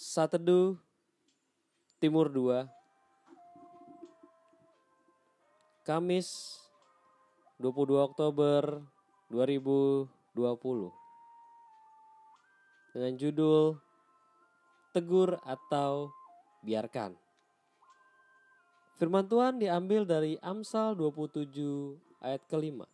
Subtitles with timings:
[0.00, 0.80] Satedu
[2.00, 2.64] Timur 2
[5.84, 6.56] Kamis
[7.60, 8.80] 22 Oktober
[9.28, 10.88] 2020
[12.96, 13.76] dengan judul
[14.96, 16.08] Tegur atau
[16.64, 17.12] Biarkan.
[18.96, 21.44] Firman Tuhan diambil dari Amsal 27
[22.24, 22.88] ayat kelima.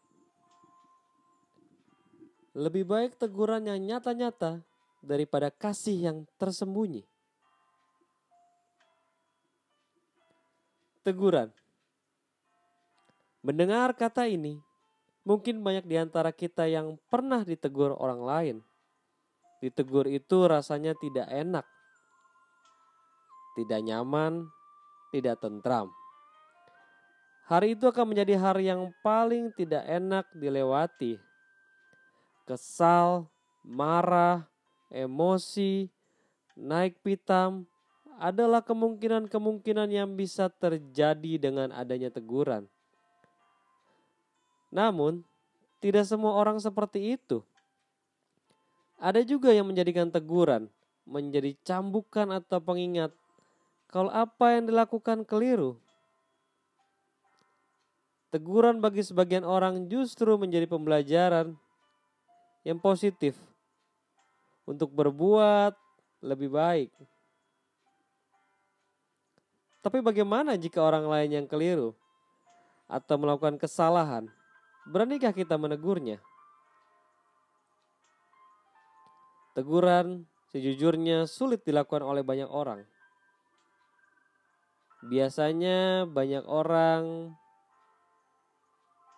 [2.59, 4.67] Lebih baik teguran yang nyata-nyata
[5.07, 7.07] daripada kasih yang tersembunyi.
[11.07, 11.55] Teguran.
[13.47, 14.59] Mendengar kata ini,
[15.23, 18.57] mungkin banyak di antara kita yang pernah ditegur orang lain.
[19.63, 21.63] Ditegur itu rasanya tidak enak,
[23.55, 24.51] tidak nyaman,
[25.15, 25.95] tidak tentram.
[27.47, 31.15] Hari itu akan menjadi hari yang paling tidak enak dilewati.
[32.43, 33.31] Kesal,
[33.63, 34.51] marah,
[34.91, 35.91] emosi,
[36.57, 37.67] naik pitam
[38.17, 42.65] adalah kemungkinan-kemungkinan yang bisa terjadi dengan adanya teguran.
[44.73, 45.21] Namun,
[45.85, 47.45] tidak semua orang seperti itu.
[48.97, 50.73] Ada juga yang menjadikan teguran
[51.05, 53.13] menjadi cambukan atau pengingat
[53.93, 55.79] kalau apa yang dilakukan keliru.
[58.33, 61.55] Teguran bagi sebagian orang justru menjadi pembelajaran
[62.67, 63.39] yang positif
[64.67, 65.73] untuk berbuat
[66.21, 66.91] lebih baik.
[69.81, 71.95] Tapi bagaimana jika orang lain yang keliru
[72.91, 74.27] atau melakukan kesalahan?
[74.91, 76.19] Beranikah kita menegurnya?
[79.55, 82.83] Teguran sejujurnya sulit dilakukan oleh banyak orang.
[85.07, 87.31] Biasanya banyak orang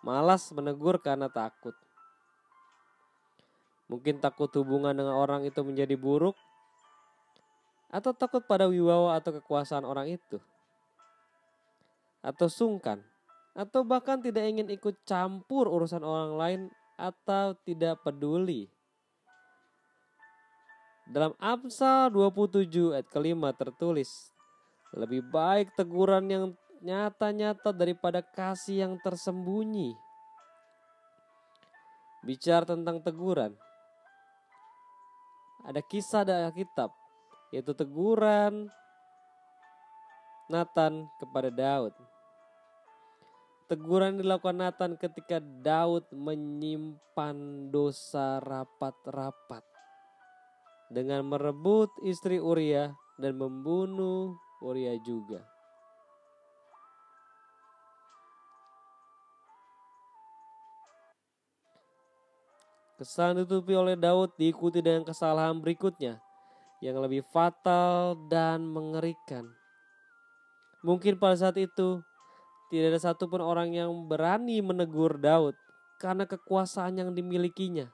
[0.05, 1.73] malas menegur karena takut.
[3.89, 6.37] Mungkin takut hubungan dengan orang itu menjadi buruk,
[7.89, 10.37] atau takut pada wibawa atau kekuasaan orang itu,
[12.21, 13.01] atau sungkan,
[13.57, 16.61] atau bahkan tidak ingin ikut campur urusan orang lain
[17.01, 18.69] atau tidak peduli.
[21.09, 24.29] Dalam Amsal 27 ayat kelima tertulis,
[24.93, 26.45] lebih baik teguran yang
[26.85, 29.97] nyata-nyata daripada kasih yang tersembunyi.
[32.21, 33.57] Bicara tentang teguran,
[35.63, 36.91] ada kisah dari Alkitab,
[37.51, 38.71] yaitu teguran
[40.49, 41.93] Nathan kepada Daud.
[43.69, 49.61] Teguran dilakukan Nathan ketika Daud menyimpan dosa rapat-rapat
[50.89, 54.33] dengan merebut istri Uria dan membunuh
[54.65, 55.45] Uria juga.
[62.99, 66.19] Kesalahan ditutupi oleh Daud diikuti dengan kesalahan berikutnya
[66.83, 69.47] yang lebih fatal dan mengerikan.
[70.83, 72.03] Mungkin pada saat itu
[72.67, 75.55] tidak ada satupun orang yang berani menegur Daud
[76.03, 77.87] karena kekuasaan yang dimilikinya.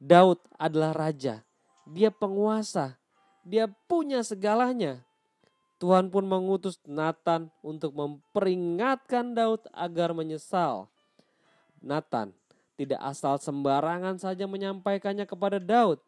[0.00, 1.44] Daud adalah raja,
[1.84, 2.96] dia penguasa,
[3.44, 5.04] dia punya segalanya.
[5.76, 10.88] Tuhan pun mengutus Nathan untuk memperingatkan Daud agar menyesal.
[11.84, 12.32] Nathan
[12.74, 16.02] tidak asal sembarangan saja menyampaikannya kepada Daud.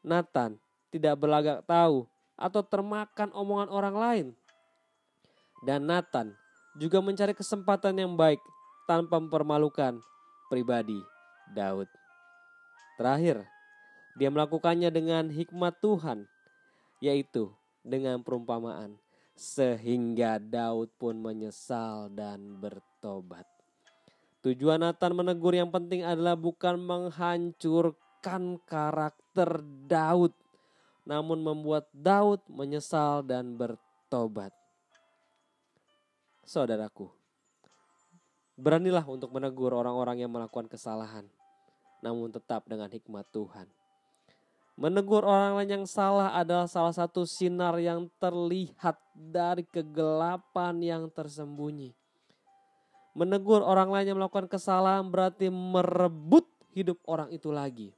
[0.00, 0.56] Nathan
[0.88, 2.08] tidak berlagak tahu
[2.38, 4.26] atau termakan omongan orang lain.
[5.66, 6.32] Dan Nathan
[6.78, 8.38] juga mencari kesempatan yang baik
[8.86, 9.98] tanpa mempermalukan
[10.46, 10.96] pribadi
[11.52, 11.90] Daud.
[12.96, 13.44] Terakhir,
[14.16, 16.26] dia melakukannya dengan hikmat Tuhan,
[17.02, 17.50] yaitu
[17.82, 18.96] dengan perumpamaan,
[19.34, 23.57] sehingga Daud pun menyesal dan bertobat.
[24.48, 30.32] Tujuan Nathan menegur yang penting adalah bukan menghancurkan karakter Daud,
[31.04, 34.48] namun membuat Daud menyesal dan bertobat.
[36.48, 37.12] Saudaraku,
[38.56, 41.28] beranilah untuk menegur orang-orang yang melakukan kesalahan,
[42.00, 43.68] namun tetap dengan hikmat Tuhan.
[44.80, 51.97] Menegur orang lain yang salah adalah salah satu sinar yang terlihat dari kegelapan yang tersembunyi.
[53.18, 57.90] Menegur orang lain yang melakukan kesalahan berarti merebut hidup orang itu lagi.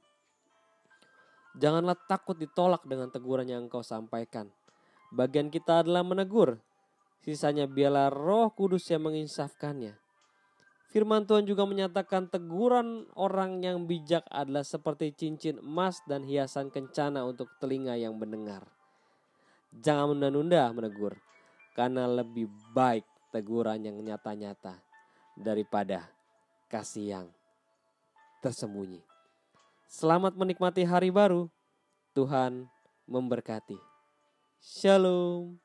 [1.61, 4.49] Janganlah takut ditolak dengan teguran yang engkau sampaikan.
[5.13, 6.57] Bagian kita adalah menegur.
[7.21, 9.93] Sisanya biarlah roh kudus yang menginsafkannya.
[10.89, 17.21] Firman Tuhan juga menyatakan teguran orang yang bijak adalah seperti cincin emas dan hiasan kencana
[17.29, 18.65] untuk telinga yang mendengar.
[19.69, 21.13] Jangan menunda-nunda menegur,
[21.77, 24.90] karena lebih baik teguran yang nyata-nyata
[25.37, 26.07] daripada
[26.67, 27.27] kasih yang
[28.43, 29.03] tersembunyi.
[29.91, 31.51] Selamat menikmati hari baru.
[32.15, 32.67] Tuhan
[33.07, 33.79] memberkati.
[34.59, 35.59] Shalom.